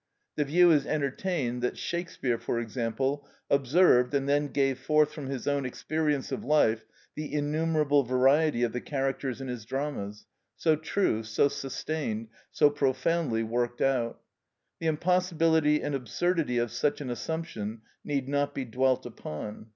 [0.35, 5.47] The view is entertained, that Shakespeare, for example, observed, and then gave forth from his
[5.47, 10.25] own experience of life, the innumerable variety of the characters in his dramas,
[10.55, 14.19] so true, so sustained, so profoundly worked out.
[14.79, 19.67] The impossibility and absurdity of such an assumption need not be dwelt upon.